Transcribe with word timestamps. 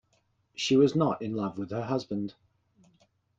She 0.55 0.77
was 0.77 0.95
not 0.95 1.21
in 1.21 1.35
love 1.35 1.59
with 1.59 1.69
her 1.69 1.83
husband. 1.83 2.33